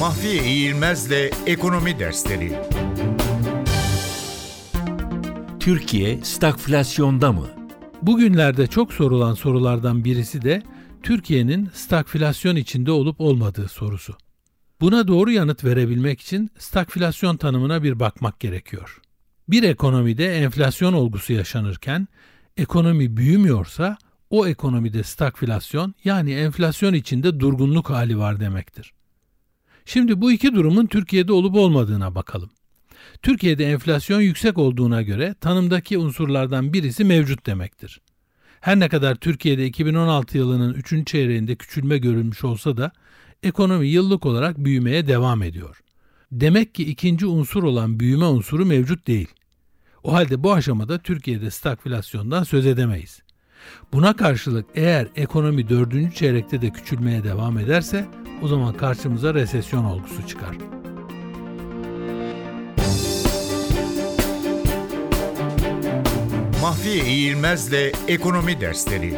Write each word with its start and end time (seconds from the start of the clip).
Mahfiye 0.00 0.44
İğilmez'le 0.44 1.30
Ekonomi 1.46 1.98
Dersleri 1.98 2.52
Türkiye 5.60 6.24
stagflasyonda 6.24 7.32
mı? 7.32 7.46
Bugünlerde 8.02 8.66
çok 8.66 8.92
sorulan 8.92 9.34
sorulardan 9.34 10.04
birisi 10.04 10.42
de 10.42 10.62
Türkiye'nin 11.02 11.70
stagflasyon 11.74 12.56
içinde 12.56 12.90
olup 12.90 13.20
olmadığı 13.20 13.68
sorusu. 13.68 14.16
Buna 14.80 15.08
doğru 15.08 15.30
yanıt 15.30 15.64
verebilmek 15.64 16.20
için 16.20 16.50
stagflasyon 16.58 17.36
tanımına 17.36 17.82
bir 17.82 18.00
bakmak 18.00 18.40
gerekiyor. 18.40 19.00
Bir 19.48 19.62
ekonomide 19.62 20.36
enflasyon 20.36 20.92
olgusu 20.92 21.32
yaşanırken 21.32 22.08
ekonomi 22.56 23.16
büyümüyorsa 23.16 23.98
o 24.30 24.46
ekonomide 24.46 25.02
stagflasyon 25.02 25.94
yani 26.04 26.32
enflasyon 26.32 26.94
içinde 26.94 27.40
durgunluk 27.40 27.90
hali 27.90 28.18
var 28.18 28.40
demektir. 28.40 28.92
Şimdi 29.92 30.20
bu 30.20 30.32
iki 30.32 30.54
durumun 30.54 30.86
Türkiye'de 30.86 31.32
olup 31.32 31.54
olmadığına 31.54 32.14
bakalım. 32.14 32.50
Türkiye'de 33.22 33.64
enflasyon 33.64 34.20
yüksek 34.20 34.58
olduğuna 34.58 35.02
göre 35.02 35.34
tanımdaki 35.40 35.98
unsurlardan 35.98 36.72
birisi 36.72 37.04
mevcut 37.04 37.46
demektir. 37.46 38.00
Her 38.60 38.80
ne 38.80 38.88
kadar 38.88 39.14
Türkiye'de 39.14 39.66
2016 39.66 40.38
yılının 40.38 40.74
3. 40.74 41.06
çeyreğinde 41.06 41.56
küçülme 41.56 41.98
görülmüş 41.98 42.44
olsa 42.44 42.76
da 42.76 42.92
ekonomi 43.42 43.88
yıllık 43.88 44.26
olarak 44.26 44.58
büyümeye 44.58 45.06
devam 45.06 45.42
ediyor. 45.42 45.80
Demek 46.32 46.74
ki 46.74 46.84
ikinci 46.84 47.26
unsur 47.26 47.62
olan 47.62 48.00
büyüme 48.00 48.24
unsuru 48.24 48.66
mevcut 48.66 49.06
değil. 49.06 49.28
O 50.02 50.12
halde 50.12 50.42
bu 50.42 50.52
aşamada 50.52 50.98
Türkiye'de 50.98 51.50
stagflasyondan 51.50 52.42
söz 52.42 52.66
edemeyiz. 52.66 53.22
Buna 53.92 54.16
karşılık 54.16 54.66
eğer 54.74 55.08
ekonomi 55.16 55.68
dördüncü 55.68 56.14
çeyrekte 56.14 56.62
de 56.62 56.70
küçülmeye 56.70 57.24
devam 57.24 57.58
ederse 57.58 58.06
o 58.42 58.48
zaman 58.48 58.74
karşımıza 58.74 59.34
resesyon 59.34 59.84
olgusu 59.84 60.26
çıkar. 60.26 60.56
Mahfiye 66.62 67.04
İğilmez'le 67.04 67.92
Ekonomi 68.08 68.60
Dersleri 68.60 69.14